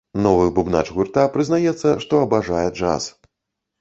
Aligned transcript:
Новы 0.25 0.45
бубнач 0.59 0.81
гурта 0.95 1.25
прызнаецца, 1.37 1.93
што 2.07 2.25
абажае 2.25 2.67
джаз. 2.79 3.11